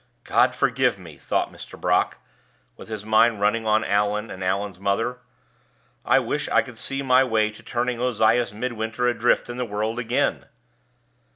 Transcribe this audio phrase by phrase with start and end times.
[0.23, 1.79] "God forgive me!" thought Mr.
[1.79, 2.17] Brock,
[2.75, 5.19] with his mind running on Allan and Allan's mother,
[6.03, 9.99] "I wish I could see my way to turning Ozias Midwinter adrift in the world
[9.99, 10.45] again!"